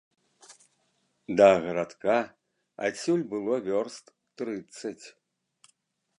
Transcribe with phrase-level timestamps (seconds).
[1.41, 2.17] Да гарадка
[2.87, 4.05] адсюль было вёрст
[4.41, 5.05] трыццаць.